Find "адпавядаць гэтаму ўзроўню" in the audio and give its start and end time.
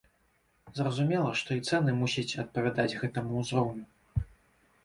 2.45-4.27